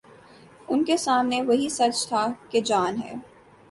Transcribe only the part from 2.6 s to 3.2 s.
جان ہے۔